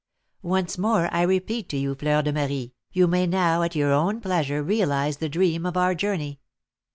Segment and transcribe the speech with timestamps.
[0.41, 4.19] Once more I repeat to you, Fleur de Marie, you may now at your own
[4.19, 6.39] pleasure realise the dream of our journey.